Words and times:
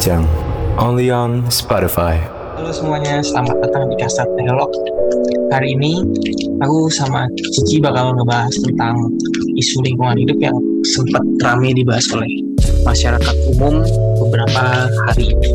Bincang, 0.00 0.24
only 0.80 1.12
on 1.12 1.44
Spotify. 1.52 2.16
Halo 2.56 2.72
semuanya, 2.72 3.20
selamat 3.20 3.68
datang 3.68 3.84
di 3.92 4.00
Kasat 4.00 4.24
Dialog. 4.32 4.72
Hari 5.52 5.76
ini 5.76 6.00
aku 6.64 6.88
sama 6.88 7.28
Cici 7.36 7.84
bakal 7.84 8.16
ngebahas 8.16 8.48
tentang 8.64 8.96
isu 9.60 9.84
lingkungan 9.84 10.16
hidup 10.16 10.40
yang 10.40 10.56
sempat 10.88 11.20
ramai 11.44 11.76
dibahas 11.76 12.08
oleh 12.16 12.32
masyarakat 12.88 13.36
umum 13.52 13.84
beberapa 14.24 14.88
hari 15.04 15.36
ini. 15.36 15.52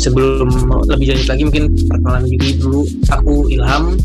Sebelum 0.00 0.48
lebih 0.88 1.12
lanjut 1.12 1.28
lagi 1.28 1.42
mungkin 1.44 1.64
perkenalan 1.92 2.24
diri 2.24 2.56
dulu. 2.56 2.88
Aku 3.12 3.52
Ilham 3.52 4.00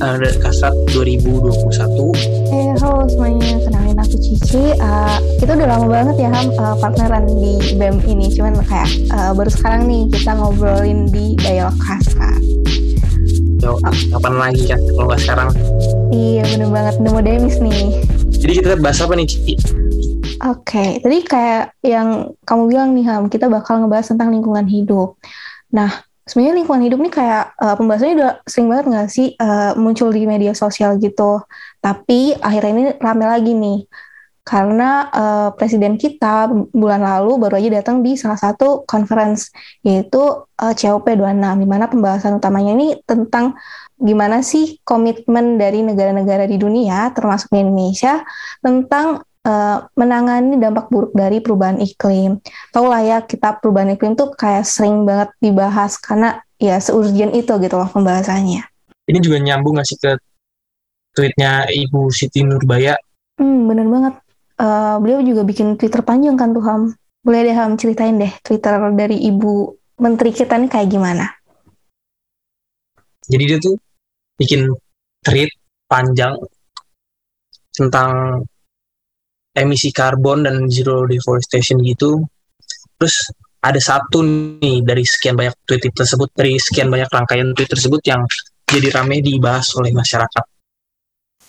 uh, 0.00 0.16
Kasat 0.40 0.74
2021. 0.92 2.16
Eh, 2.52 2.72
halo 2.80 3.08
semuanya, 3.08 3.56
kenalin 3.64 3.96
aku 3.96 4.16
Cici. 4.20 4.76
Uh, 4.76 5.16
kita 5.40 5.56
udah 5.56 5.68
lama 5.68 5.86
banget 5.88 6.16
ya 6.20 6.28
Ham 6.32 6.52
uh, 6.56 6.76
partneran 6.76 7.24
di 7.28 7.76
BEM 7.76 8.04
ini, 8.04 8.28
cuman 8.32 8.60
kayak 8.64 8.90
uh, 9.12 9.32
baru 9.32 9.50
sekarang 9.52 9.88
nih 9.88 10.02
kita 10.12 10.36
ngobrolin 10.36 11.08
di 11.08 11.36
Dialog 11.40 11.76
Kasat. 11.80 12.40
Yo, 13.60 13.80
kapan 14.12 14.34
lagi 14.36 14.62
kan 14.68 14.80
kalau 14.94 15.06
nggak 15.08 15.22
sekarang? 15.24 15.48
Iya 16.12 16.42
bener 16.54 16.68
banget, 16.70 16.94
mau 17.02 17.22
demis 17.24 17.56
nih. 17.58 18.04
Jadi 18.36 18.52
kita 18.62 18.76
bahas 18.78 19.00
apa 19.00 19.16
nih 19.16 19.26
Cici? 19.26 19.54
Oke, 20.44 20.76
okay. 20.76 20.90
tadi 21.00 21.18
kayak 21.24 21.72
yang 21.80 22.36
kamu 22.44 22.62
bilang 22.68 22.92
nih 22.92 23.08
Ham, 23.08 23.32
kita 23.32 23.48
bakal 23.48 23.80
ngebahas 23.80 24.12
tentang 24.12 24.28
lingkungan 24.28 24.68
hidup. 24.68 25.16
Nah, 25.72 26.05
sebenarnya 26.26 26.58
lingkungan 26.58 26.82
hidup 26.82 26.98
nih 27.06 27.14
kayak 27.14 27.44
uh, 27.62 27.74
pembahasannya 27.78 28.14
udah 28.18 28.32
sering 28.44 28.68
banget 28.68 28.86
nggak 28.90 29.08
sih 29.08 29.28
uh, 29.38 29.72
muncul 29.78 30.10
di 30.10 30.26
media 30.26 30.52
sosial 30.52 30.98
gitu. 30.98 31.40
Tapi 31.78 32.34
akhirnya 32.34 32.70
ini 32.74 32.84
rame 32.98 33.24
lagi 33.24 33.54
nih 33.54 33.78
karena 34.46 35.10
uh, 35.10 35.48
presiden 35.58 35.98
kita 35.98 36.46
bulan 36.70 37.02
lalu 37.02 37.34
baru 37.42 37.58
aja 37.58 37.82
datang 37.82 38.06
di 38.06 38.14
salah 38.14 38.38
satu 38.38 38.86
conference 38.86 39.50
yaitu 39.82 40.22
uh, 40.38 40.70
COP26 40.70 41.42
di 41.58 41.66
mana 41.66 41.90
pembahasan 41.90 42.38
utamanya 42.38 42.78
ini 42.78 42.94
tentang 43.02 43.58
gimana 43.98 44.46
sih 44.46 44.78
komitmen 44.86 45.58
dari 45.58 45.82
negara-negara 45.82 46.46
di 46.46 46.62
dunia 46.62 47.10
termasuk 47.10 47.50
Indonesia 47.58 48.22
tentang 48.62 49.25
uh, 49.46 49.86
menangani 49.94 50.58
dampak 50.58 50.90
buruk 50.90 51.14
dari 51.14 51.38
perubahan 51.38 51.78
iklim. 51.78 52.42
Tahu 52.74 52.86
lah 52.90 53.02
ya 53.06 53.18
kita 53.22 53.62
perubahan 53.62 53.94
iklim 53.94 54.18
tuh 54.18 54.34
kayak 54.34 54.66
sering 54.66 55.06
banget 55.06 55.30
dibahas 55.38 55.94
karena 56.02 56.42
ya 56.58 56.82
seurgen 56.82 57.30
itu 57.32 57.54
gitu 57.62 57.74
loh 57.78 57.86
pembahasannya. 57.86 58.66
Ini 59.06 59.18
juga 59.22 59.38
nyambung 59.38 59.78
gak 59.78 59.86
sih 59.86 59.98
ke 60.02 60.18
tweetnya 61.14 61.70
Ibu 61.70 62.10
Siti 62.10 62.42
Nurbaya? 62.42 62.98
Hmm, 63.38 63.70
bener 63.70 63.86
banget 63.86 64.14
uh, 64.60 64.96
beliau 64.98 65.22
juga 65.22 65.46
bikin 65.46 65.78
Twitter 65.78 66.02
panjang 66.02 66.34
kan 66.34 66.50
tuh 66.52 66.64
Ham. 66.66 66.82
Boleh 67.22 67.46
deh 67.46 67.56
Ham 67.56 67.78
ceritain 67.78 68.18
deh 68.18 68.32
Twitter 68.42 68.74
dari 68.94 69.22
Ibu 69.30 69.74
Menteri 70.02 70.30
kita 70.34 70.58
nih 70.60 70.70
kayak 70.70 70.88
gimana? 70.90 71.26
Jadi 73.26 73.42
dia 73.42 73.58
tuh 73.58 73.74
bikin 74.38 74.70
tweet 75.26 75.50
panjang 75.90 76.38
tentang 77.74 78.42
emisi 79.56 79.88
karbon 79.88 80.44
dan 80.44 80.68
zero 80.68 81.08
deforestation 81.08 81.80
gitu. 81.80 82.20
Terus 83.00 83.32
ada 83.64 83.80
satu 83.80 84.20
nih 84.22 84.84
dari 84.84 85.02
sekian 85.02 85.34
banyak 85.34 85.56
tweet 85.64 85.88
tersebut, 85.90 86.28
dari 86.36 86.60
sekian 86.60 86.92
banyak 86.92 87.08
rangkaian 87.08 87.50
tweet 87.56 87.72
tersebut 87.72 88.00
yang 88.04 88.22
jadi 88.68 88.92
rame 88.92 89.24
dibahas 89.24 89.72
oleh 89.80 89.90
masyarakat. 89.96 90.44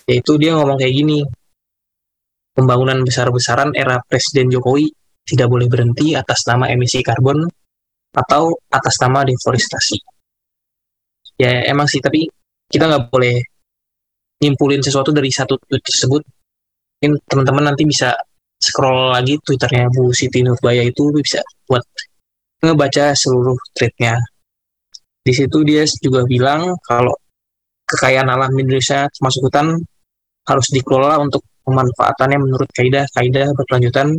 Yaitu 0.08 0.40
dia 0.40 0.56
ngomong 0.56 0.80
kayak 0.80 0.96
gini, 0.96 1.20
pembangunan 2.56 3.04
besar-besaran 3.04 3.76
era 3.76 4.00
Presiden 4.08 4.48
Jokowi 4.48 4.88
tidak 5.28 5.52
boleh 5.52 5.68
berhenti 5.68 6.16
atas 6.16 6.48
nama 6.48 6.72
emisi 6.72 7.04
karbon 7.04 7.44
atau 8.16 8.56
atas 8.72 8.96
nama 9.04 9.28
deforestasi. 9.28 10.00
Ya 11.38 11.68
emang 11.68 11.86
sih, 11.86 12.00
tapi 12.00 12.26
kita 12.66 12.88
nggak 12.88 13.14
boleh 13.14 13.36
nyimpulin 14.42 14.82
sesuatu 14.82 15.12
dari 15.14 15.30
satu 15.30 15.60
tweet 15.60 15.84
tersebut. 15.84 16.24
Mungkin 16.98 17.22
teman-teman 17.30 17.64
nanti 17.74 17.86
bisa 17.86 18.18
scroll 18.58 19.14
lagi 19.14 19.38
twitternya 19.38 19.94
Bu 19.94 20.10
Siti 20.10 20.42
Nurbaya 20.42 20.82
itu 20.82 21.14
bisa 21.14 21.46
buat 21.70 21.86
ngebaca 22.66 23.14
seluruh 23.14 23.54
tweetnya. 23.78 24.18
Di 25.22 25.30
situ 25.30 25.62
dia 25.62 25.86
juga 26.02 26.26
bilang 26.26 26.74
kalau 26.82 27.14
kekayaan 27.86 28.34
alam 28.34 28.50
Indonesia 28.58 29.06
termasuk 29.14 29.46
hutan 29.46 29.78
harus 30.48 30.68
dikelola 30.74 31.22
untuk 31.22 31.46
pemanfaatannya 31.68 32.40
menurut 32.42 32.70
kaidah-kaidah 32.74 33.54
berkelanjutan 33.54 34.18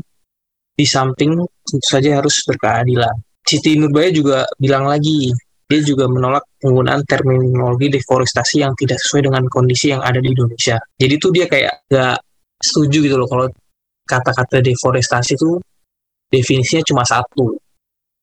di 0.78 0.86
samping 0.86 1.34
tentu 1.66 1.86
saja 1.88 2.22
harus 2.22 2.46
berkeadilan. 2.46 3.10
Siti 3.42 3.74
Nurbaya 3.74 4.12
juga 4.14 4.46
bilang 4.60 4.86
lagi, 4.86 5.32
dia 5.66 5.80
juga 5.82 6.06
menolak 6.06 6.46
penggunaan 6.62 7.02
terminologi 7.08 7.90
deforestasi 7.90 8.62
yang 8.62 8.76
tidak 8.78 9.00
sesuai 9.02 9.32
dengan 9.32 9.42
kondisi 9.50 9.90
yang 9.90 10.04
ada 10.04 10.20
di 10.22 10.30
Indonesia. 10.30 10.78
Jadi 10.94 11.14
tuh 11.18 11.30
dia 11.32 11.48
kayak 11.48 11.88
gak 11.90 12.20
setuju 12.58 12.98
gitu 13.06 13.16
loh 13.16 13.28
kalau 13.30 13.46
kata-kata 14.08 14.60
deforestasi 14.60 15.38
itu 15.38 15.60
definisinya 16.28 16.82
cuma 16.84 17.02
satu. 17.06 17.56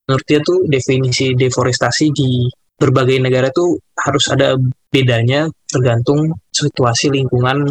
Menurut 0.06 0.25
dia 0.29 0.40
tuh 0.44 0.69
definisi 0.69 1.34
deforestasi 1.34 2.06
di 2.13 2.45
berbagai 2.75 3.18
negara 3.24 3.50
tuh 3.50 3.79
harus 3.95 4.25
ada 4.29 4.59
bedanya 4.91 5.47
tergantung 5.66 6.35
situasi 6.51 7.09
lingkungan 7.09 7.66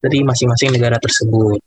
dari 0.00 0.22
masing-masing 0.24 0.72
negara 0.72 0.96
tersebut. 0.96 1.60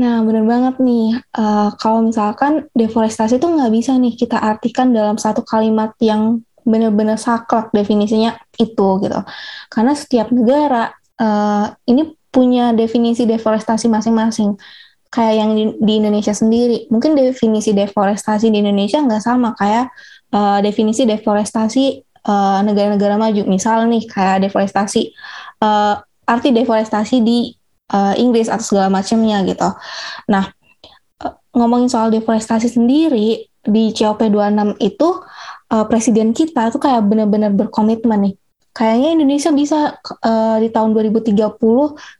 Nah, 0.00 0.24
benar 0.24 0.44
banget 0.48 0.74
nih. 0.80 1.20
Uh, 1.36 1.68
kalau 1.76 2.00
misalkan 2.08 2.64
deforestasi 2.72 3.36
itu 3.36 3.44
nggak 3.44 3.72
bisa 3.72 3.92
nih 4.00 4.16
kita 4.16 4.40
artikan 4.40 4.88
dalam 4.88 5.20
satu 5.20 5.44
kalimat 5.44 5.92
yang 6.00 6.40
benar-benar 6.64 7.20
saklek 7.20 7.68
definisinya 7.76 8.38
itu 8.56 8.88
gitu. 9.04 9.20
Karena 9.68 9.92
setiap 9.92 10.32
negara 10.32 10.88
uh, 11.20 11.66
ini 11.84 12.21
punya 12.32 12.72
definisi 12.72 13.28
deforestasi 13.28 13.86
masing-masing. 13.92 14.56
Kayak 15.12 15.34
yang 15.44 15.50
di, 15.52 15.64
di 15.76 15.92
Indonesia 16.00 16.32
sendiri, 16.32 16.88
mungkin 16.88 17.12
definisi 17.12 17.76
deforestasi 17.76 18.48
di 18.48 18.64
Indonesia 18.64 19.04
nggak 19.04 19.22
sama 19.22 19.52
kayak 19.60 19.92
uh, 20.32 20.58
definisi 20.64 21.04
deforestasi 21.04 22.08
negara-negara 22.64 23.18
uh, 23.18 23.20
maju. 23.20 23.42
Misal 23.44 23.84
nih 23.92 24.08
kayak 24.08 24.48
deforestasi, 24.48 25.12
uh, 25.60 26.00
arti 26.24 26.48
deforestasi 26.54 27.20
di 27.20 27.52
uh, 27.92 28.14
Inggris 28.16 28.48
atau 28.48 28.64
segala 28.64 28.88
macamnya 28.88 29.44
gitu. 29.44 29.68
Nah, 30.32 30.48
ngomongin 31.52 31.92
soal 31.92 32.08
deforestasi 32.08 32.72
sendiri 32.72 33.52
di 33.62 33.84
COP26 33.94 34.80
itu 34.80 35.08
uh, 35.70 35.84
presiden 35.86 36.34
kita 36.34 36.72
tuh 36.72 36.80
kayak 36.82 37.04
benar-benar 37.06 37.52
berkomitmen 37.54 38.32
nih. 38.32 38.34
Kayaknya 38.72 39.08
Indonesia 39.20 39.50
bisa 39.52 39.78
uh, 40.00 40.56
di 40.56 40.72
tahun 40.72 40.96
2030 40.96 41.36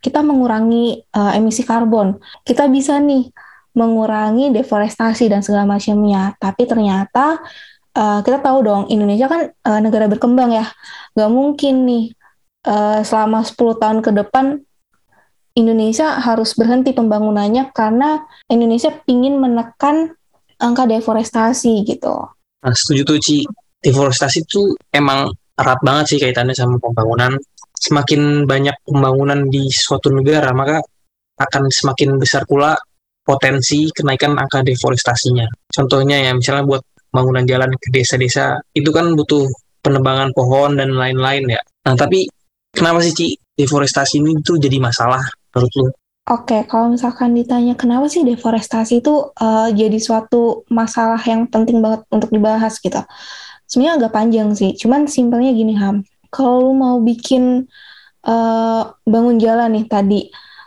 kita 0.04 0.20
mengurangi 0.20 1.00
uh, 1.16 1.32
emisi 1.32 1.64
karbon. 1.64 2.20
Kita 2.44 2.68
bisa 2.68 3.00
nih 3.00 3.32
mengurangi 3.72 4.52
deforestasi 4.52 5.32
dan 5.32 5.40
segala 5.40 5.64
macamnya. 5.64 6.36
Tapi 6.36 6.68
ternyata 6.68 7.40
uh, 7.96 8.20
kita 8.20 8.44
tahu 8.44 8.58
dong 8.68 8.82
Indonesia 8.92 9.32
kan 9.32 9.48
uh, 9.48 9.80
negara 9.80 10.12
berkembang 10.12 10.52
ya. 10.52 10.68
Gak 11.16 11.32
mungkin 11.32 11.88
nih 11.88 12.04
uh, 12.68 13.00
selama 13.00 13.48
10 13.48 13.56
tahun 13.80 13.98
ke 14.04 14.10
depan 14.12 14.60
Indonesia 15.52 16.16
harus 16.20 16.56
berhenti 16.56 16.96
pembangunannya 16.96 17.72
karena 17.76 18.24
Indonesia 18.48 18.92
ingin 19.04 19.36
menekan 19.36 20.16
angka 20.56 20.88
deforestasi 20.88 21.84
gitu. 21.84 22.12
Nah, 22.62 22.72
setuju 22.72 23.02
tuh 23.04 23.18
Ci. 23.20 23.36
Deforestasi 23.82 24.46
itu 24.46 24.78
emang 24.94 25.26
erat 25.58 25.80
banget 25.84 26.04
sih 26.14 26.18
kaitannya 26.20 26.56
sama 26.56 26.78
pembangunan. 26.78 27.36
Semakin 27.82 28.46
banyak 28.46 28.76
pembangunan 28.86 29.50
di 29.50 29.66
suatu 29.68 30.14
negara, 30.14 30.54
maka 30.54 30.78
akan 31.38 31.66
semakin 31.66 32.14
besar 32.20 32.46
pula 32.46 32.78
potensi 33.26 33.90
kenaikan 33.90 34.38
angka 34.38 34.62
deforestasinya. 34.62 35.46
Contohnya 35.70 36.30
ya, 36.30 36.32
misalnya 36.34 36.62
buat 36.62 36.82
bangunan 37.10 37.42
jalan 37.42 37.70
ke 37.76 37.88
desa-desa, 37.90 38.58
itu 38.74 38.90
kan 38.94 39.14
butuh 39.18 39.50
penebangan 39.82 40.30
pohon 40.30 40.78
dan 40.78 40.94
lain-lain 40.94 41.58
ya. 41.58 41.60
Nah, 41.84 41.94
tapi 41.98 42.30
kenapa 42.70 43.02
sih 43.02 43.12
Ci 43.12 43.26
deforestasi 43.58 44.22
ini 44.22 44.38
tuh 44.40 44.56
jadi 44.62 44.78
masalah 44.78 45.20
menurut 45.52 45.72
lu? 45.76 45.86
Oke, 46.30 46.62
kalau 46.70 46.94
misalkan 46.94 47.34
ditanya 47.34 47.74
kenapa 47.74 48.06
sih 48.06 48.22
deforestasi 48.22 49.02
itu 49.02 49.34
uh, 49.42 49.68
jadi 49.74 49.98
suatu 49.98 50.62
masalah 50.70 51.18
yang 51.26 51.50
penting 51.50 51.82
banget 51.82 52.06
untuk 52.14 52.30
dibahas 52.30 52.78
gitu. 52.78 53.02
Sebenarnya 53.72 54.04
agak 54.04 54.12
panjang 54.12 54.52
sih, 54.52 54.76
cuman 54.76 55.08
simpelnya 55.08 55.56
gini 55.56 55.72
Ham. 55.80 56.04
Kalau 56.28 56.68
lu 56.68 56.72
mau 56.76 57.00
bikin 57.00 57.64
uh, 58.28 58.82
bangun 59.08 59.40
jalan 59.40 59.72
nih 59.72 59.88
tadi, 59.88 60.20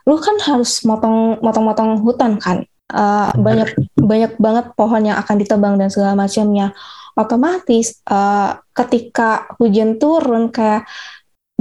lu 0.10 0.18
kan 0.18 0.42
harus 0.42 0.82
motong 0.82 1.38
motong-motong 1.46 2.02
hutan 2.02 2.42
kan. 2.42 2.66
Uh, 2.90 3.30
banyak 3.38 3.70
banyak 3.98 4.34
banget 4.42 4.66
pohon 4.74 5.06
yang 5.06 5.18
akan 5.22 5.38
ditebang 5.38 5.78
dan 5.78 5.94
segala 5.94 6.18
macamnya. 6.18 6.74
Otomatis 7.14 8.02
uh, 8.10 8.58
ketika 8.74 9.54
hujan 9.62 10.02
turun 10.02 10.50
kayak 10.50 10.90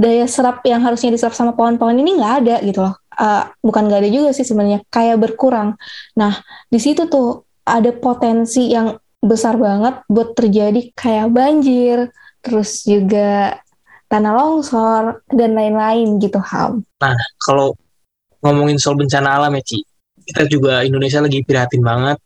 daya 0.01 0.25
serap 0.25 0.65
yang 0.65 0.81
harusnya 0.81 1.13
diserap 1.13 1.37
sama 1.37 1.53
pohon-pohon 1.53 1.95
ini 1.95 2.19
nggak 2.19 2.33
ada 2.43 2.55
gitu 2.65 2.83
loh 2.83 3.05
uh, 3.19 3.43
bukan 3.63 3.87
gak 3.87 4.03
ada 4.03 4.09
juga 4.11 4.29
sih 4.35 4.45
sebenarnya 4.45 4.83
kayak 4.91 5.17
berkurang. 5.19 5.79
Nah 6.19 6.43
di 6.67 6.79
situ 6.79 7.07
tuh 7.07 7.47
ada 7.65 7.89
potensi 7.95 8.69
yang 8.69 8.93
besar 9.21 9.57
banget 9.59 10.01
buat 10.07 10.35
terjadi 10.37 10.91
kayak 10.93 11.31
banjir, 11.33 12.09
terus 12.41 12.85
juga 12.85 13.59
tanah 14.05 14.33
longsor 14.37 15.25
dan 15.33 15.57
lain-lain 15.57 16.21
gitu 16.21 16.37
Ham. 16.37 16.85
Nah, 17.01 17.17
kalau 17.41 17.73
ngomongin 18.45 18.77
soal 18.77 18.95
bencana 18.95 19.41
alam 19.41 19.57
ya 19.57 19.63
Ci, 19.65 19.81
kita 20.25 20.45
juga 20.45 20.85
Indonesia 20.85 21.21
lagi 21.21 21.41
prihatin 21.41 21.81
banget 21.81 22.17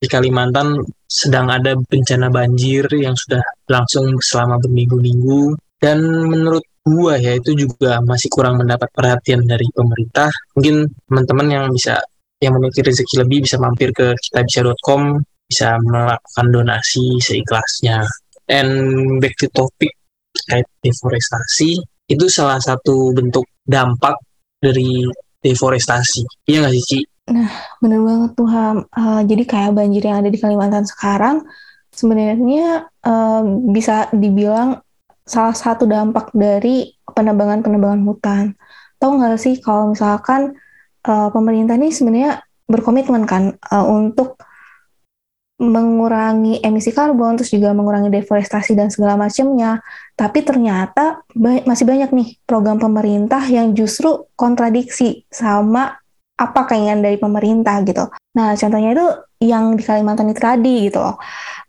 di 0.00 0.06
Kalimantan 0.10 0.84
sedang 1.08 1.48
ada 1.48 1.72
bencana 1.80 2.28
banjir 2.28 2.84
yang 2.92 3.16
sudah 3.16 3.40
langsung 3.72 4.20
selama 4.20 4.60
berminggu-minggu 4.60 5.56
dan 5.80 6.04
menurut 6.28 6.64
gua 6.84 7.16
ya 7.16 7.40
itu 7.40 7.56
juga 7.56 8.04
masih 8.04 8.28
kurang 8.28 8.60
mendapat 8.60 8.92
perhatian 8.92 9.48
dari 9.48 9.64
pemerintah. 9.72 10.28
Mungkin 10.52 10.92
teman-teman 11.08 11.46
yang 11.48 11.64
bisa 11.72 12.04
yang 12.44 12.52
memiliki 12.60 12.84
rezeki 12.84 13.24
lebih 13.24 13.48
bisa 13.48 13.56
mampir 13.56 13.88
ke 13.96 14.12
kitabisa.com 14.20 15.24
bisa 15.48 15.76
melakukan 15.80 16.46
donasi 16.50 17.20
seikhlasnya. 17.20 18.04
And 18.48 18.70
back 19.24 19.40
to 19.40 19.48
topic 19.52 19.96
terkait 20.34 20.68
deforestasi 20.84 21.80
itu 22.12 22.26
salah 22.28 22.60
satu 22.60 23.16
bentuk 23.16 23.48
dampak 23.64 24.20
dari 24.60 25.08
deforestasi. 25.40 26.48
Iya 26.48 26.64
nggak 26.64 26.74
sih, 26.76 26.84
Ci? 26.84 26.98
Nah, 27.32 27.48
bener 27.80 28.04
banget 28.04 28.30
tuh. 28.36 28.48
Uh, 28.48 29.20
jadi 29.24 29.44
kayak 29.48 29.72
banjir 29.72 30.04
yang 30.04 30.20
ada 30.20 30.28
di 30.28 30.36
Kalimantan 30.36 30.84
sekarang 30.84 31.48
sebenarnya 31.94 32.90
uh, 33.06 33.40
bisa 33.72 34.12
dibilang 34.12 34.84
salah 35.24 35.56
satu 35.56 35.88
dampak 35.88 36.28
dari 36.36 36.92
penebangan-penebangan 37.08 38.02
hutan. 38.04 38.44
Tahu 39.00 39.10
nggak 39.20 39.40
sih 39.40 39.56
kalau 39.64 39.96
misalkan 39.96 40.52
uh, 41.08 41.32
pemerintah 41.32 41.80
ini 41.80 41.88
sebenarnya 41.88 42.44
berkomitmen 42.68 43.24
kan 43.24 43.56
uh, 43.72 43.86
untuk 43.88 44.36
mengurangi 45.54 46.58
emisi 46.66 46.90
karbon, 46.90 47.38
terus 47.38 47.54
juga 47.54 47.70
mengurangi 47.70 48.10
deforestasi 48.10 48.74
dan 48.74 48.90
segala 48.90 49.14
macamnya. 49.14 49.78
Tapi 50.18 50.42
ternyata 50.42 51.22
ba 51.30 51.62
masih 51.62 51.86
banyak 51.86 52.10
nih 52.10 52.28
program 52.42 52.82
pemerintah 52.82 53.42
yang 53.46 53.70
justru 53.70 54.26
kontradiksi 54.34 55.22
sama 55.30 55.94
apa 56.34 56.60
keinginan 56.66 57.06
dari 57.06 57.14
pemerintah 57.14 57.78
gitu. 57.86 58.10
Nah, 58.34 58.58
contohnya 58.58 58.90
itu 58.98 59.06
yang 59.46 59.78
di 59.78 59.82
Kalimantan 59.86 60.34
itu 60.34 60.42
tadi 60.42 60.90
gitu 60.90 60.98
loh. 60.98 61.16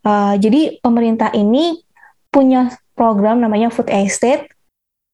Uh, 0.01 0.33
jadi 0.41 0.81
pemerintah 0.81 1.29
ini 1.37 1.85
punya 2.33 2.73
program 2.97 3.37
namanya 3.37 3.69
Food 3.69 3.93
Estate, 3.93 4.49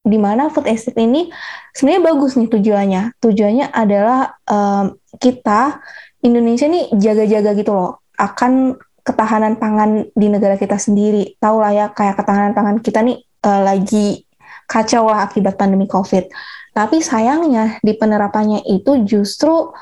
di 0.00 0.16
mana 0.16 0.48
Food 0.48 0.64
Estate 0.64 0.96
ini 0.96 1.28
sebenarnya 1.76 2.02
bagus 2.08 2.40
nih 2.40 2.48
tujuannya. 2.48 3.02
Tujuannya 3.20 3.66
adalah 3.68 4.40
um, 4.48 4.96
kita 5.20 5.84
Indonesia 6.24 6.64
nih 6.64 6.88
jaga-jaga 6.96 7.52
gitu 7.52 7.76
loh 7.76 8.01
akan 8.22 8.78
ketahanan 9.02 9.58
pangan 9.58 10.06
di 10.14 10.26
negara 10.30 10.54
kita 10.54 10.78
sendiri. 10.78 11.34
Tahu 11.42 11.56
lah 11.58 11.72
ya 11.74 11.86
kayak 11.90 12.22
ketahanan 12.22 12.54
pangan 12.54 12.78
kita 12.78 13.02
nih 13.02 13.18
uh, 13.42 13.60
lagi 13.66 14.22
kacau 14.70 15.10
lah 15.10 15.26
akibat 15.26 15.58
pandemi 15.58 15.90
COVID. 15.90 16.30
Tapi 16.72 17.02
sayangnya 17.02 17.82
di 17.82 17.92
penerapannya 17.98 18.64
itu 18.64 19.04
justru 19.04 19.74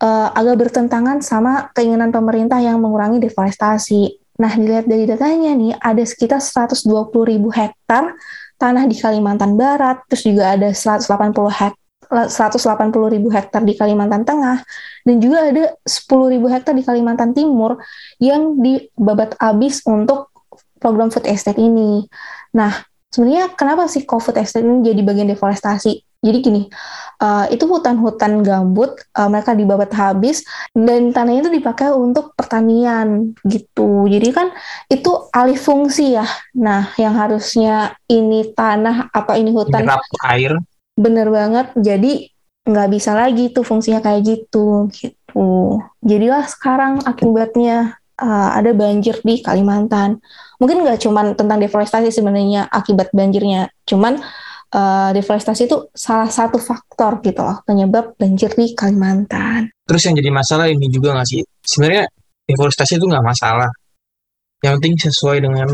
uh, 0.00 0.28
agak 0.32 0.68
bertentangan 0.68 1.20
sama 1.20 1.68
keinginan 1.76 2.14
pemerintah 2.14 2.62
yang 2.62 2.80
mengurangi 2.80 3.20
deforestasi. 3.20 4.16
Nah, 4.38 4.54
dilihat 4.54 4.86
dari 4.86 5.04
datanya 5.04 5.50
nih, 5.52 5.74
ada 5.82 6.00
sekitar 6.06 6.38
120 6.38 7.10
ribu 7.26 7.50
hektar 7.50 8.14
tanah 8.54 8.86
di 8.86 8.94
Kalimantan 8.94 9.58
Barat, 9.58 10.06
terus 10.06 10.22
juga 10.22 10.54
ada 10.54 10.70
180 10.70 11.10
hektar 11.50 11.87
180 12.08 13.14
ribu 13.14 13.28
hektar 13.28 13.60
di 13.62 13.76
Kalimantan 13.76 14.24
Tengah, 14.24 14.64
dan 15.04 15.16
juga 15.20 15.48
ada 15.48 15.64
10 15.84 16.32
ribu 16.32 16.46
hektar 16.48 16.72
di 16.72 16.84
Kalimantan 16.84 17.36
Timur 17.36 17.76
yang 18.20 18.56
dibabat 18.60 19.36
habis 19.38 19.84
untuk 19.84 20.32
program 20.80 21.12
food 21.12 21.28
estate 21.28 21.60
ini. 21.60 22.06
Nah, 22.56 22.72
sebenarnya 23.12 23.52
kenapa 23.52 23.86
sih 23.90 24.08
kok 24.08 24.24
food 24.24 24.40
estate 24.40 24.64
ini 24.64 24.80
jadi 24.86 25.00
bagian 25.04 25.28
deforestasi? 25.28 26.08
Jadi 26.18 26.38
gini, 26.42 26.62
uh, 27.22 27.46
itu 27.46 27.62
hutan-hutan 27.70 28.42
gambut, 28.42 28.90
uh, 29.14 29.30
mereka 29.30 29.54
dibabat 29.54 29.94
habis, 29.94 30.42
dan 30.74 31.14
tanahnya 31.14 31.46
itu 31.46 31.52
dipakai 31.62 31.94
untuk 31.94 32.34
pertanian 32.34 33.38
gitu. 33.46 34.10
Jadi 34.10 34.34
kan 34.34 34.50
itu 34.90 35.30
alih 35.30 35.54
fungsi 35.54 36.18
ya. 36.18 36.26
Nah, 36.58 36.90
yang 36.98 37.14
harusnya 37.14 37.94
ini 38.10 38.50
tanah 38.50 39.14
apa 39.14 39.38
ini 39.38 39.54
hutan? 39.54 39.86
Menyerap 39.86 40.02
air 40.26 40.58
Bener 40.98 41.30
banget. 41.30 41.70
Jadi 41.78 42.26
nggak 42.68 42.88
bisa 42.92 43.16
lagi 43.16 43.54
tuh 43.54 43.62
fungsinya 43.64 44.02
kayak 44.02 44.20
gitu 44.26 44.90
gitu. 44.92 45.78
Jadilah 46.04 46.44
sekarang 46.50 47.00
akibatnya 47.06 47.96
uh, 48.18 48.50
ada 48.52 48.74
banjir 48.74 49.22
di 49.22 49.40
Kalimantan. 49.40 50.20
Mungkin 50.58 50.82
nggak 50.82 51.00
cuman 51.06 51.38
tentang 51.38 51.62
deforestasi 51.62 52.10
sebenarnya 52.10 52.66
akibat 52.68 53.14
banjirnya, 53.14 53.70
cuman 53.86 54.18
uh, 54.74 55.10
deforestasi 55.14 55.70
itu 55.70 55.88
salah 55.94 56.28
satu 56.28 56.58
faktor 56.58 57.22
gitu 57.22 57.40
loh 57.40 57.62
penyebab 57.62 58.18
banjir 58.18 58.52
di 58.52 58.74
Kalimantan. 58.74 59.70
Terus 59.86 60.02
yang 60.04 60.18
jadi 60.18 60.30
masalah 60.34 60.66
ini 60.68 60.90
juga 60.92 61.14
nggak 61.16 61.28
sih? 61.30 61.40
Sebenarnya 61.62 62.04
deforestasi 62.44 63.00
itu 63.00 63.06
nggak 63.08 63.24
masalah. 63.24 63.70
Yang 64.60 64.72
penting 64.82 64.94
sesuai 64.98 65.38
dengan 65.40 65.68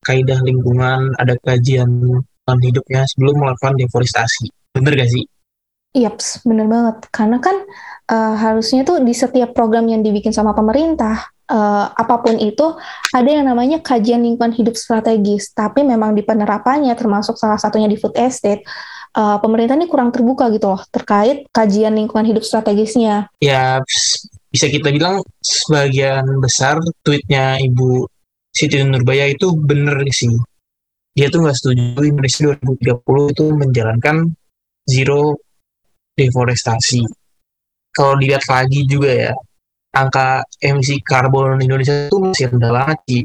kaidah 0.00 0.40
lingkungan, 0.40 1.12
ada 1.20 1.36
kajian 1.44 1.92
hidupnya 2.50 3.06
sebelum 3.06 3.46
melakukan 3.46 3.78
deforestasi. 3.78 4.50
Bener 4.74 4.92
gak 4.96 5.10
sih? 5.10 5.24
Yaps, 5.90 6.46
bener 6.46 6.70
banget. 6.70 7.10
Karena 7.10 7.42
kan 7.42 7.56
uh, 8.06 8.34
harusnya 8.38 8.86
tuh 8.86 9.02
di 9.02 9.10
setiap 9.10 9.50
program 9.50 9.90
yang 9.90 10.06
dibikin 10.06 10.30
sama 10.30 10.54
pemerintah, 10.54 11.26
uh, 11.50 11.90
apa 11.90 12.22
pun 12.22 12.38
itu, 12.38 12.78
ada 13.10 13.26
yang 13.26 13.50
namanya 13.50 13.82
kajian 13.82 14.22
lingkungan 14.22 14.54
hidup 14.54 14.78
strategis. 14.78 15.50
Tapi 15.50 15.82
memang 15.82 16.14
di 16.14 16.22
penerapannya, 16.22 16.94
termasuk 16.94 17.34
salah 17.34 17.58
satunya 17.58 17.90
di 17.90 17.98
food 17.98 18.14
estate, 18.14 18.62
uh, 19.18 19.42
pemerintah 19.42 19.74
ini 19.74 19.90
kurang 19.90 20.14
terbuka 20.14 20.46
gitu 20.54 20.78
loh, 20.78 20.82
terkait 20.94 21.50
kajian 21.50 21.98
lingkungan 21.98 22.26
hidup 22.30 22.46
strategisnya. 22.46 23.26
Ya, 23.42 23.82
bisa 24.50 24.66
kita 24.70 24.94
bilang 24.94 25.26
sebagian 25.42 26.22
besar 26.38 26.78
tweetnya 27.02 27.58
Ibu 27.58 28.06
Siti 28.54 28.78
Nurbaya 28.82 29.26
itu 29.30 29.54
bener 29.58 30.06
sih. 30.10 30.30
Dia 31.14 31.26
tuh 31.26 31.42
nggak 31.42 31.56
setuju 31.58 32.02
Indonesia 32.06 32.54
2030 32.54 33.34
itu 33.34 33.44
menjalankan 33.50 34.16
zero 34.86 35.36
deforestasi. 36.16 37.02
Kalau 37.90 38.14
dilihat 38.20 38.46
lagi 38.46 38.86
juga 38.86 39.10
ya, 39.10 39.32
angka 39.96 40.46
emisi 40.62 41.02
karbon 41.02 41.58
Indonesia 41.58 42.06
itu 42.06 42.16
masih 42.22 42.46
rendah 42.54 42.70
banget 42.70 42.98
sih. 43.08 43.22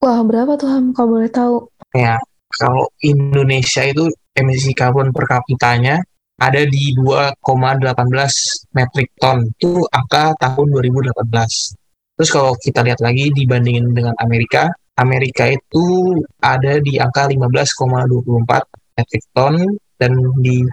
Wah, 0.00 0.20
berapa 0.24 0.56
tuh 0.56 0.68
Ham, 0.72 0.96
kalau 0.96 1.20
boleh 1.20 1.30
tahu? 1.30 1.56
Ya, 1.92 2.16
kalau 2.56 2.88
Indonesia 3.04 3.84
itu 3.84 4.08
emisi 4.34 4.72
karbon 4.72 5.12
per 5.12 5.28
kapitanya 5.28 6.00
ada 6.40 6.64
di 6.64 6.96
2,18 6.96 8.72
metrik 8.72 9.12
ton. 9.20 9.44
Itu 9.60 9.84
angka 9.92 10.32
tahun 10.40 10.66
2018. 10.72 11.76
Terus 12.16 12.30
kalau 12.32 12.52
kita 12.56 12.80
lihat 12.80 13.00
lagi 13.04 13.28
dibandingin 13.32 13.92
dengan 13.92 14.16
Amerika, 14.20 14.72
Amerika 14.96 15.52
itu 15.52 16.16
ada 16.40 16.80
di 16.80 16.96
angka 16.96 17.28
15,24 17.28 18.96
metrik 18.96 19.24
ton 19.36 19.54
dan 20.00 20.12
di 20.40 20.64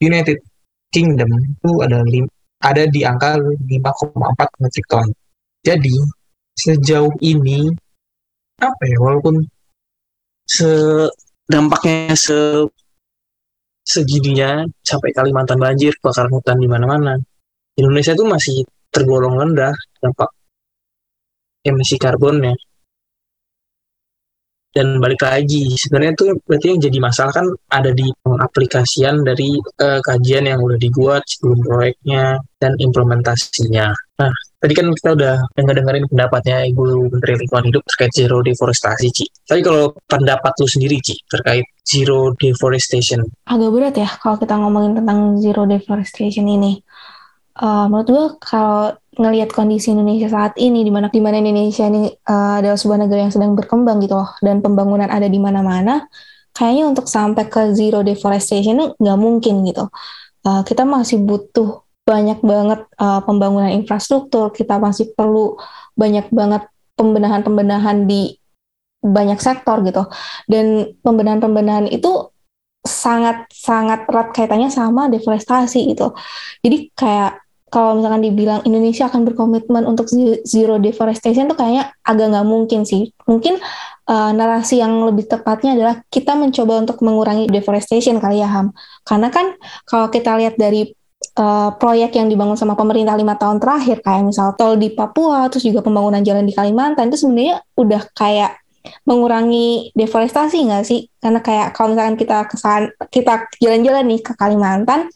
United 0.00 0.38
Kingdom 0.90 1.30
itu 1.38 1.70
ada 1.86 2.02
lim, 2.02 2.26
ada 2.58 2.82
di 2.90 3.06
angka 3.06 3.38
5,4 3.38 4.62
metric 4.64 4.86
ton. 4.90 5.06
Jadi 5.62 5.94
sejauh 6.56 7.14
ini 7.22 7.70
apa 8.60 8.82
ya 8.84 8.98
walaupun 9.00 9.40
se 10.44 10.68
dampaknya 11.46 12.12
se 12.16 12.66
segininya 13.86 14.66
sampai 14.84 15.10
Kalimantan 15.14 15.56
banjir 15.56 15.96
kebakaran 15.98 16.30
hutan 16.36 16.60
di 16.60 16.68
mana-mana 16.68 17.16
Indonesia 17.78 18.12
itu 18.12 18.26
masih 18.28 18.56
tergolong 18.92 19.40
rendah 19.40 19.72
dampak 20.02 20.30
emisi 21.64 21.96
karbonnya 21.96 22.54
dan 24.70 25.02
balik 25.02 25.18
lagi 25.26 25.66
sebenarnya 25.74 26.14
itu 26.14 26.26
berarti 26.46 26.66
yang 26.70 26.80
jadi 26.80 26.98
masalah 27.02 27.32
kan 27.34 27.46
ada 27.74 27.90
di 27.90 28.06
pengaplikasian 28.22 29.26
dari 29.26 29.58
uh, 29.82 29.98
kajian 30.06 30.46
yang 30.46 30.62
udah 30.62 30.78
dibuat 30.78 31.26
sebelum 31.26 31.58
proyeknya 31.66 32.38
dan 32.62 32.78
implementasinya. 32.78 33.90
Nah, 34.20 34.30
tadi 34.60 34.72
kan 34.76 34.92
kita 34.92 35.16
udah 35.16 35.34
denger 35.56 35.74
dengerin 35.80 36.06
pendapatnya 36.12 36.68
Ibu 36.70 37.08
Menteri 37.08 37.40
Lingkungan 37.40 37.66
Hidup 37.72 37.82
terkait 37.88 38.12
zero 38.12 38.44
deforestasi, 38.44 39.06
Ci. 39.10 39.24
Tapi 39.48 39.60
kalau 39.64 39.96
pendapat 40.04 40.52
lu 40.60 40.68
sendiri, 40.68 41.00
Ci, 41.00 41.16
terkait 41.24 41.64
zero 41.88 42.36
deforestation? 42.36 43.24
Agak 43.48 43.70
berat 43.72 43.96
ya 43.96 44.08
kalau 44.20 44.36
kita 44.36 44.54
ngomongin 44.60 44.92
tentang 45.00 45.40
zero 45.40 45.64
deforestation 45.64 46.46
ini. 46.46 46.84
Uh, 47.60 47.84
menurut 47.92 48.08
gue 48.08 48.26
kalau 48.40 48.96
ngelihat 49.20 49.52
kondisi 49.52 49.92
Indonesia 49.92 50.32
saat 50.32 50.56
ini 50.56 50.80
di 50.80 50.88
mana 50.88 51.12
di 51.12 51.20
mana 51.20 51.36
Indonesia 51.44 51.84
ini 51.84 52.08
uh, 52.08 52.56
adalah 52.56 52.80
sebuah 52.80 53.04
negara 53.04 53.28
yang 53.28 53.34
sedang 53.34 53.52
berkembang 53.52 54.00
gitu 54.00 54.16
loh 54.16 54.32
dan 54.40 54.64
pembangunan 54.64 55.12
ada 55.12 55.28
di 55.28 55.36
mana-mana 55.36 56.08
kayaknya 56.56 56.88
untuk 56.88 57.04
sampai 57.04 57.44
ke 57.52 57.76
zero 57.76 58.00
deforestation 58.00 58.80
itu 58.80 58.86
nggak 58.96 59.18
mungkin 59.20 59.60
gitu 59.68 59.92
uh, 60.48 60.64
kita 60.64 60.88
masih 60.88 61.20
butuh 61.20 61.84
banyak 62.10 62.38
banget 62.42 62.80
uh, 62.98 63.22
pembangunan 63.22 63.70
infrastruktur, 63.70 64.50
kita 64.50 64.82
masih 64.82 65.14
perlu 65.14 65.54
banyak 65.94 66.26
banget 66.34 66.66
pembenahan-pembenahan 66.98 68.10
di 68.10 68.34
banyak 69.00 69.38
sektor 69.38 69.78
gitu. 69.86 70.10
Dan 70.50 70.96
pembenahan-pembenahan 71.06 71.86
itu 71.86 72.34
sangat 72.82 73.46
sangat 73.52 74.08
erat 74.10 74.34
kaitannya 74.34 74.72
sama 74.72 75.06
deforestasi 75.06 75.94
gitu. 75.94 76.16
Jadi 76.64 76.90
kayak 76.98 77.38
kalau 77.70 78.02
misalkan 78.02 78.26
dibilang 78.26 78.60
Indonesia 78.66 79.06
akan 79.06 79.22
berkomitmen 79.22 79.86
untuk 79.86 80.10
zero 80.42 80.82
deforestation 80.82 81.46
itu 81.46 81.54
kayaknya 81.54 81.94
agak 82.02 82.34
nggak 82.34 82.46
mungkin 82.46 82.82
sih. 82.82 83.14
Mungkin 83.30 83.62
uh, 84.10 84.30
narasi 84.34 84.82
yang 84.82 85.06
lebih 85.06 85.30
tepatnya 85.30 85.78
adalah 85.78 85.94
kita 86.10 86.34
mencoba 86.34 86.82
untuk 86.82 86.98
mengurangi 87.06 87.46
deforestation 87.46 88.18
kali 88.18 88.42
ya 88.42 88.50
Ham. 88.50 88.74
Karena 89.06 89.30
kan 89.30 89.54
kalau 89.86 90.10
kita 90.10 90.34
lihat 90.34 90.58
dari 90.58 90.90
uh, 91.38 91.70
proyek 91.78 92.18
yang 92.18 92.26
dibangun 92.26 92.58
sama 92.58 92.74
pemerintah 92.74 93.14
lima 93.14 93.38
tahun 93.38 93.62
terakhir 93.62 94.02
kayak 94.02 94.26
misal 94.26 94.58
tol 94.58 94.74
di 94.74 94.90
Papua, 94.90 95.46
terus 95.46 95.62
juga 95.62 95.86
pembangunan 95.86 96.20
jalan 96.26 96.42
di 96.42 96.52
Kalimantan 96.52 97.06
itu 97.14 97.22
sebenarnya 97.22 97.62
udah 97.78 98.02
kayak 98.18 98.58
mengurangi 99.06 99.94
deforestasi 99.94 100.58
nggak 100.66 100.84
sih? 100.88 101.06
Karena 101.22 101.38
kayak 101.38 101.76
kalau 101.76 101.94
misalkan 101.94 102.16
kita 102.18 102.38
kesan 102.50 102.82
kita 103.12 103.46
jalan-jalan 103.62 104.04
nih 104.10 104.20
ke 104.26 104.32
Kalimantan, 104.34 105.06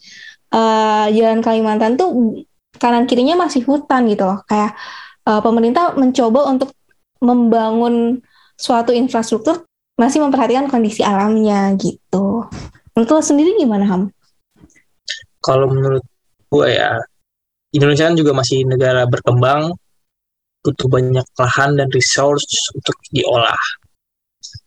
uh, 0.54 1.06
jalan 1.10 1.42
Kalimantan 1.42 1.98
tuh 1.98 2.46
kanan 2.78 3.10
kirinya 3.10 3.34
masih 3.34 3.66
hutan 3.66 4.06
gitu 4.06 4.22
loh. 4.22 4.46
Kayak 4.46 4.78
uh, 5.26 5.42
pemerintah 5.42 5.98
mencoba 5.98 6.46
untuk 6.46 6.70
membangun 7.18 8.22
suatu 8.54 8.94
infrastruktur 8.94 9.66
masih 9.98 10.22
memperhatikan 10.22 10.70
kondisi 10.70 11.02
alamnya 11.02 11.74
gitu. 11.78 12.46
Menurut 12.94 13.10
lo 13.10 13.22
sendiri 13.22 13.58
gimana 13.58 13.84
Ham? 13.90 14.02
Kalau 15.42 15.66
menurut 15.66 16.02
gue 16.50 16.68
ya 16.70 17.02
Indonesia 17.74 18.06
kan 18.06 18.14
juga 18.14 18.32
masih 18.32 18.62
negara 18.70 19.02
berkembang 19.10 19.74
butuh 20.64 20.88
banyak 20.88 21.26
lahan 21.36 21.76
dan 21.76 21.90
resource 21.90 22.70
untuk 22.72 22.96
diolah. 23.10 23.58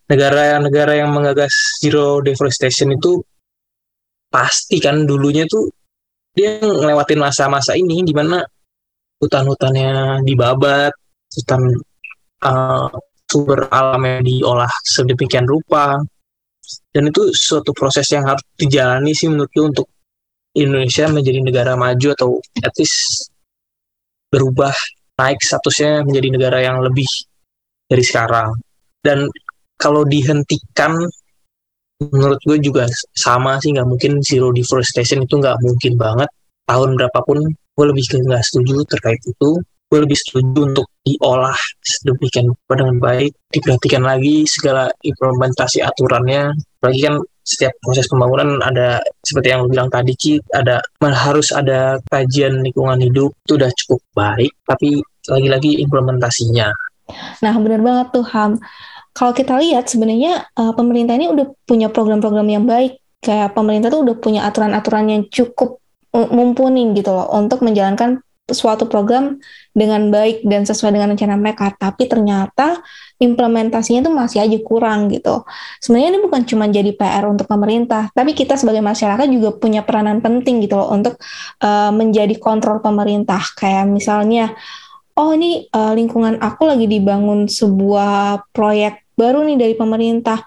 Negara-negara 0.07 0.99
yang 0.99 1.11
menggagas 1.11 1.79
zero 1.81 2.19
deforestation 2.19 2.93
itu 2.93 3.19
pasti 4.27 4.77
kan 4.83 5.07
dulunya 5.07 5.47
tuh 5.47 5.71
dia 6.37 6.61
ngelewatin 6.61 7.17
masa-masa 7.17 7.73
ini 7.73 8.05
di 8.05 8.13
mana 8.13 8.45
hutan-hutannya 9.17 10.21
dibabat, 10.21 10.93
hutan 11.33 11.61
uh, 12.45 12.93
sumber 13.25 13.65
alamnya 13.73 14.21
diolah 14.21 14.69
sedemikian 14.85 15.49
rupa. 15.49 15.97
Dan 16.93 17.09
itu 17.09 17.31
suatu 17.33 17.73
proses 17.73 18.05
yang 18.13 18.27
harus 18.27 18.43
dijalani 18.53 19.17
sih 19.17 19.31
menurutku 19.31 19.61
untuk 19.65 19.87
Indonesia 20.53 21.09
menjadi 21.09 21.39
negara 21.41 21.73
maju 21.73 22.07
atau 22.13 22.29
at 22.61 22.73
least 22.77 23.31
berubah 24.29 24.73
naik 25.17 25.39
statusnya 25.41 26.05
menjadi 26.05 26.27
negara 26.29 26.57
yang 26.61 26.83
lebih 26.83 27.07
dari 27.87 28.03
sekarang. 28.03 28.53
Dan 29.01 29.31
kalau 29.79 30.03
dihentikan 30.03 30.97
menurut 32.01 32.39
gue 32.45 32.57
juga 32.61 32.85
sama 33.17 33.57
sih 33.57 33.73
nggak 33.73 33.87
mungkin 33.89 34.21
zero 34.21 34.53
deforestation 34.53 35.25
itu 35.25 35.35
nggak 35.41 35.57
mungkin 35.61 35.93
banget. 35.97 36.29
Tahun 36.67 36.89
berapapun 36.99 37.37
gue 37.47 37.85
lebih 37.85 38.05
ke 38.05 38.17
nggak 38.21 38.43
setuju 38.45 38.85
terkait 38.85 39.21
itu. 39.25 39.61
Gue 39.87 40.03
lebih 40.03 40.19
setuju 40.19 40.67
untuk 40.67 40.87
diolah 41.07 41.55
sedemikian 41.79 42.51
dengan 42.67 42.99
baik 42.99 43.31
diperhatikan 43.55 44.03
lagi 44.03 44.43
segala 44.43 44.91
implementasi 44.99 45.79
aturannya. 45.79 46.51
Apalagi 46.83 47.01
kan 47.07 47.15
setiap 47.47 47.71
proses 47.79 48.11
pembangunan 48.11 48.59
ada 48.59 48.99
seperti 49.23 49.55
yang 49.55 49.71
bilang 49.71 49.87
tadi 49.87 50.11
Ki 50.19 50.35
ada 50.51 50.83
harus 50.99 51.55
ada 51.55 51.95
kajian 52.11 52.59
lingkungan 52.59 52.99
hidup 52.99 53.31
itu 53.47 53.55
udah 53.55 53.71
cukup 53.71 54.01
baik 54.11 54.51
tapi 54.67 54.99
lagi-lagi 55.31 55.79
implementasinya. 55.79 56.67
Nah 57.39 57.55
benar 57.55 57.79
banget 57.79 58.07
tuh 58.11 58.27
Ham 58.35 58.59
kalau 59.17 59.33
kita 59.33 59.57
lihat 59.57 59.89
sebenarnya 59.89 60.45
uh, 60.53 60.77
pemerintah 60.77 61.17
ini 61.17 61.25
udah 61.25 61.49
punya 61.65 61.89
program-program 61.89 62.45
yang 62.45 62.69
baik. 62.69 63.01
Kayak 63.17 63.57
pemerintah 63.57 63.89
tuh 63.89 64.05
udah 64.05 64.15
punya 64.21 64.45
aturan-aturan 64.45 65.09
yang 65.09 65.23
cukup 65.25 65.81
mumpuni 66.13 66.93
gitu 66.93 67.09
loh 67.09 67.25
untuk 67.33 67.65
menjalankan 67.65 68.21
suatu 68.47 68.87
program 68.87 69.41
dengan 69.75 70.07
baik 70.07 70.45
dan 70.45 70.69
sesuai 70.69 70.93
dengan 70.93 71.17
rencana 71.17 71.33
mereka. 71.33 71.73
Tapi 71.73 72.05
ternyata 72.05 72.77
implementasinya 73.17 74.05
tuh 74.05 74.13
masih 74.13 74.45
aja 74.45 74.57
kurang 74.61 75.09
gitu. 75.09 75.41
Sebenarnya 75.81 76.13
ini 76.13 76.19
bukan 76.21 76.41
cuma 76.45 76.69
jadi 76.69 76.93
PR 76.93 77.25
untuk 77.25 77.49
pemerintah, 77.49 78.13
tapi 78.13 78.37
kita 78.37 78.53
sebagai 78.53 78.85
masyarakat 78.85 79.27
juga 79.33 79.57
punya 79.57 79.81
peranan 79.81 80.21
penting 80.21 80.61
gitu 80.61 80.77
loh 80.77 80.93
untuk 80.93 81.17
uh, 81.65 81.89
menjadi 81.89 82.37
kontrol 82.37 82.79
pemerintah. 82.85 83.41
Kayak 83.57 83.89
misalnya, 83.89 84.53
oh 85.17 85.33
ini 85.33 85.65
uh, 85.73 85.97
lingkungan 85.97 86.37
aku 86.37 86.69
lagi 86.69 86.85
dibangun 86.85 87.49
sebuah 87.49 88.45
proyek 88.53 89.06
baru 89.17 89.43
nih 89.43 89.57
dari 89.57 89.73
pemerintah 89.73 90.39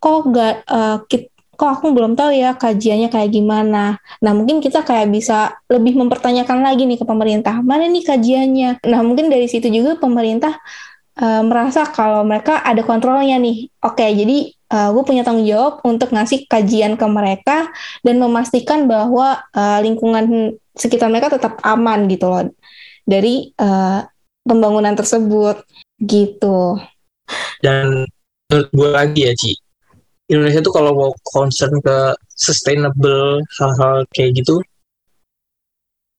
kok 0.00 0.32
gak 0.32 0.54
uh, 0.66 0.98
kit, 1.06 1.28
kok 1.56 1.70
aku 1.80 1.92
belum 1.92 2.16
tahu 2.16 2.36
ya 2.36 2.56
kajiannya 2.56 3.08
kayak 3.08 3.30
gimana. 3.32 3.96
Nah 4.20 4.32
mungkin 4.36 4.60
kita 4.60 4.84
kayak 4.84 5.08
bisa 5.12 5.56
lebih 5.72 5.96
mempertanyakan 5.96 6.64
lagi 6.64 6.84
nih 6.84 7.00
ke 7.00 7.06
pemerintah 7.08 7.60
mana 7.64 7.88
nih 7.88 8.04
kajiannya. 8.04 8.70
Nah 8.88 9.00
mungkin 9.04 9.32
dari 9.32 9.48
situ 9.48 9.68
juga 9.72 9.96
pemerintah 9.96 10.56
uh, 11.20 11.42
merasa 11.44 11.88
kalau 11.88 12.24
mereka 12.24 12.60
ada 12.60 12.84
kontrolnya 12.84 13.40
nih. 13.40 13.72
Oke 13.80 14.04
jadi 14.04 14.52
uh, 14.72 14.92
gue 14.92 15.02
punya 15.02 15.24
tanggung 15.24 15.48
jawab 15.48 15.80
untuk 15.82 16.12
ngasih 16.12 16.44
kajian 16.44 17.00
ke 17.00 17.06
mereka 17.08 17.72
dan 18.04 18.20
memastikan 18.20 18.84
bahwa 18.84 19.40
uh, 19.56 19.78
lingkungan 19.80 20.56
sekitar 20.76 21.08
mereka 21.08 21.32
tetap 21.32 21.56
aman 21.64 22.04
gitu 22.04 22.28
loh 22.28 22.52
dari 23.08 23.48
uh, 23.56 24.04
pembangunan 24.44 24.92
tersebut 24.92 25.64
gitu. 26.02 26.76
Dan 27.62 28.04
menurut 28.50 28.68
gue 28.74 28.90
lagi 28.92 29.20
ya 29.26 29.32
Ci, 29.34 29.52
Indonesia 30.30 30.60
tuh 30.62 30.74
kalau 30.74 30.92
mau 30.94 31.12
concern 31.22 31.78
ke 31.82 32.14
sustainable 32.34 33.40
hal-hal 33.58 34.04
kayak 34.12 34.38
gitu, 34.38 34.60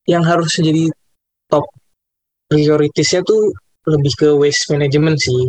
yang 0.08 0.24
harus 0.24 0.56
jadi 0.56 0.88
top 1.52 1.68
prioritasnya 2.48 3.22
tuh 3.28 3.52
lebih 3.88 4.14
ke 4.16 4.30
waste 4.36 4.72
management 4.72 5.20
sih. 5.20 5.48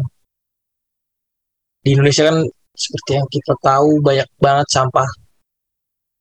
Di 1.83 1.95
Indonesia 1.95 2.27
kan 2.27 2.43
seperti 2.75 3.11
yang 3.19 3.27
kita 3.31 3.55
tahu 3.59 3.99
banyak 4.03 4.29
banget 4.39 4.67
sampah 4.71 5.09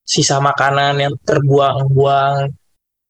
sisa 0.07 0.39
makanan 0.39 0.97
yang 0.97 1.13
terbuang-buang 1.27 2.49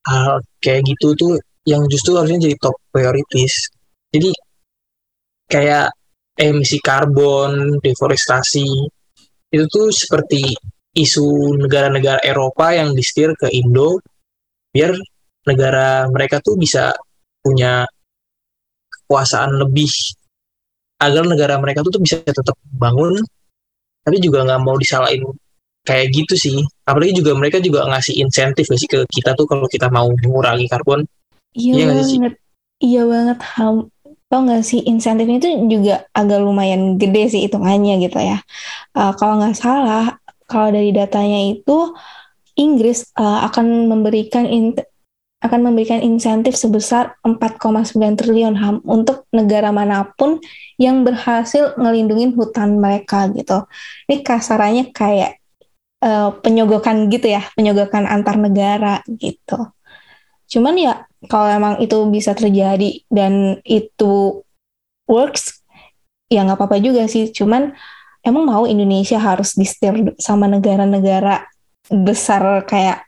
hal 0.08 0.40
kayak 0.64 0.84
gitu 0.88 1.14
tuh 1.16 1.34
yang 1.68 1.84
justru 1.92 2.16
harusnya 2.16 2.48
jadi 2.48 2.56
top 2.60 2.76
prioritas. 2.90 3.70
Jadi 4.16 4.32
kayak 5.52 5.92
emisi 6.38 6.78
karbon, 6.78 7.82
deforestasi, 7.82 8.70
itu 9.50 9.66
tuh 9.68 9.90
seperti 9.90 10.54
isu 10.94 11.58
negara-negara 11.58 12.22
Eropa 12.22 12.74
yang 12.78 12.94
disetir 12.94 13.34
ke 13.34 13.50
Indo, 13.50 13.98
biar 14.70 14.94
negara 15.50 16.06
mereka 16.14 16.38
tuh 16.42 16.58
bisa 16.58 16.94
punya 17.42 17.90
kekuasaan 18.90 19.58
lebih, 19.58 19.90
agar 21.02 21.24
negara 21.26 21.58
mereka 21.58 21.82
tuh, 21.82 21.98
tuh 21.98 22.02
bisa 22.02 22.22
tetap 22.22 22.58
bangun, 22.70 23.18
tapi 24.06 24.18
juga 24.22 24.46
nggak 24.46 24.62
mau 24.62 24.78
disalahin 24.78 25.26
kayak 25.88 26.12
gitu 26.12 26.36
sih. 26.36 26.58
Apalagi 26.84 27.18
juga 27.18 27.34
mereka 27.34 27.58
juga 27.64 27.88
ngasih 27.88 28.20
insentif 28.22 28.68
sih 28.68 28.90
ke 28.90 29.08
kita 29.10 29.34
tuh 29.34 29.48
kalau 29.48 29.66
kita 29.66 29.88
mau 29.88 30.12
mengurangi 30.12 30.68
karbon. 30.68 31.02
Iya, 31.56 31.74
iya 31.74 31.86
banget. 31.90 32.34
Iya 32.78 33.02
banget, 33.10 33.40
Ham 33.58 33.90
tau 34.28 34.44
nggak 34.44 34.64
sih 34.64 34.84
insentifnya 34.84 35.40
itu 35.40 35.50
juga 35.72 35.96
agak 36.12 36.40
lumayan 36.44 37.00
gede 37.00 37.32
sih 37.32 37.42
hitungannya 37.48 38.04
gitu 38.04 38.20
ya. 38.20 38.44
Uh, 38.92 39.16
kalau 39.16 39.40
nggak 39.40 39.56
salah, 39.56 40.20
kalau 40.48 40.72
dari 40.72 40.92
datanya 40.92 41.40
itu 41.48 41.96
Inggris 42.60 43.08
uh, 43.16 43.48
akan 43.48 43.88
memberikan 43.88 44.44
in, 44.50 44.76
akan 45.40 45.72
memberikan 45.72 46.02
insentif 46.04 46.58
sebesar 46.58 47.16
4,9 47.24 47.96
triliun 48.20 48.58
HAM 48.58 48.84
untuk 48.84 49.30
negara 49.32 49.72
mana 49.72 50.12
pun 50.18 50.42
yang 50.82 51.08
berhasil 51.08 51.78
ngelindungin 51.80 52.36
hutan 52.36 52.82
mereka 52.82 53.32
gitu. 53.32 53.64
Ini 54.10 54.26
kasarannya 54.26 54.92
kayak 54.92 55.40
uh, 56.04 56.36
penyogokan 56.44 57.08
gitu 57.08 57.32
ya, 57.32 57.48
penyogokan 57.56 58.04
antar 58.10 58.36
negara 58.36 59.00
gitu. 59.08 59.72
Cuman 60.52 60.76
ya 60.76 61.07
kalau 61.26 61.50
emang 61.50 61.74
itu 61.82 61.98
bisa 62.14 62.38
terjadi 62.38 63.02
dan 63.10 63.58
itu 63.66 64.46
works, 65.10 65.66
ya 66.30 66.46
nggak 66.46 66.62
apa-apa 66.62 66.78
juga 66.78 67.10
sih. 67.10 67.34
Cuman 67.34 67.74
emang 68.22 68.46
mau 68.46 68.64
Indonesia 68.70 69.18
harus 69.18 69.58
disetir 69.58 70.14
sama 70.22 70.46
negara-negara 70.46 71.50
besar 71.90 72.62
kayak 72.70 73.08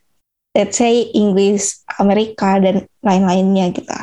let's 0.58 0.82
say 0.82 1.14
Inggris, 1.14 1.86
Amerika 2.02 2.58
dan 2.58 2.90
lain-lainnya 3.06 3.70
gitu. 3.70 3.94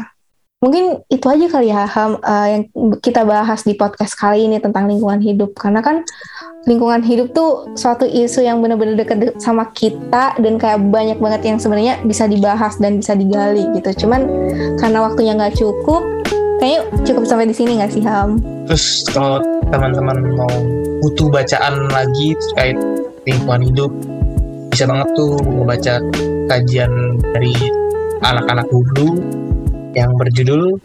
Mungkin 0.67 1.07
itu 1.07 1.23
aja 1.31 1.47
kali 1.47 1.71
ya 1.71 1.87
Ham 1.87 2.19
eh, 2.19 2.47
yang 2.59 2.63
kita 2.99 3.23
bahas 3.23 3.63
di 3.63 3.79
podcast 3.79 4.19
kali 4.19 4.51
ini 4.51 4.59
tentang 4.59 4.91
lingkungan 4.91 5.23
hidup. 5.23 5.55
Karena 5.55 5.79
kan 5.79 6.03
lingkungan 6.67 7.07
hidup 7.07 7.31
tuh 7.31 7.71
suatu 7.79 8.03
isu 8.03 8.43
yang 8.43 8.59
benar-benar 8.59 8.99
deket 8.99 9.39
sama 9.39 9.71
kita 9.71 10.35
dan 10.35 10.59
kayak 10.59 10.83
banyak 10.91 11.23
banget 11.23 11.47
yang 11.47 11.63
sebenarnya 11.63 12.03
bisa 12.03 12.27
dibahas 12.27 12.75
dan 12.83 12.99
bisa 12.99 13.15
digali 13.15 13.63
gitu. 13.79 14.07
Cuman 14.07 14.27
karena 14.83 15.07
waktunya 15.07 15.39
nggak 15.39 15.55
cukup 15.55 16.03
kayaknya 16.59 16.83
cukup 17.07 17.23
sampai 17.31 17.47
di 17.47 17.55
sini 17.55 17.79
nggak 17.79 17.93
sih 17.95 18.03
Ham? 18.03 18.43
Terus 18.67 19.07
kalau 19.15 19.39
teman-teman 19.71 20.35
mau 20.35 20.51
butuh 21.07 21.31
bacaan 21.31 21.87
lagi 21.95 22.35
terkait 22.35 22.79
lingkungan 23.23 23.63
hidup, 23.71 23.91
bisa 24.75 24.91
banget 24.91 25.07
tuh 25.15 25.39
membaca 25.47 26.03
kajian 26.51 26.91
dari 27.31 27.55
anak-anak 28.27 28.67
dulu 28.75 29.46
yang 29.97 30.13
berjudul 30.21 30.77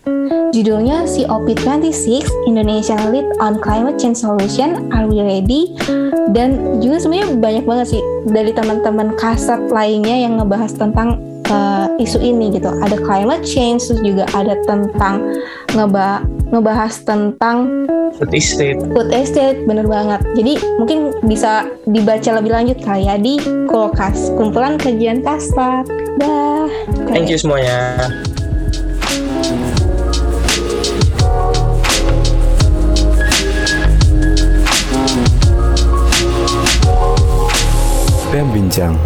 Judulnya 0.52 1.08
COP26 1.08 2.28
Indonesian 2.44 3.12
Lead 3.12 3.28
on 3.40 3.56
Climate 3.60 3.96
Change 3.96 4.20
Solution 4.20 4.92
Are 4.92 5.08
We 5.08 5.24
Ready? 5.24 5.80
Dan 6.36 6.80
juga 6.84 7.00
sebenarnya 7.00 7.40
banyak 7.40 7.64
banget 7.64 7.88
sih 7.96 8.02
dari 8.28 8.52
teman-teman 8.52 9.16
kasat 9.16 9.72
lainnya 9.72 10.28
yang 10.28 10.40
ngebahas 10.40 10.76
tentang 10.76 11.24
uh, 11.48 11.88
isu 12.00 12.20
ini 12.20 12.52
gitu. 12.52 12.68
Ada 12.68 13.00
climate 13.00 13.48
change, 13.48 13.88
terus 13.88 14.04
juga 14.04 14.28
ada 14.36 14.60
tentang 14.68 15.40
ngeba 15.72 16.24
ngebahas 16.52 17.00
tentang 17.08 17.88
food 18.20 18.36
estate. 18.36 18.80
food 18.92 19.08
estate, 19.16 19.64
bener 19.64 19.88
banget. 19.88 20.20
Jadi 20.36 20.60
mungkin 20.80 21.16
bisa 21.24 21.64
dibaca 21.88 22.44
lebih 22.44 22.52
lanjut 22.52 22.78
kali 22.84 23.08
ya 23.08 23.16
di 23.16 23.40
Kulkas, 23.72 24.36
kumpulan 24.36 24.76
kajian 24.76 25.24
kasat. 25.24 25.88
Dah. 26.20 26.68
Thank 27.08 27.32
you 27.32 27.40
semuanya. 27.40 28.12
Bincang, 38.72 38.98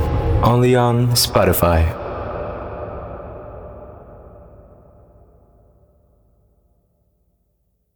only 0.44 0.76
on 0.76 1.08
Spotify. 1.14 2.05